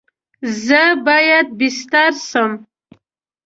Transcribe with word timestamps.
زه 0.65 0.81
باید 1.05 1.47
بیستر 1.59 2.11
سم؟ 2.29 2.51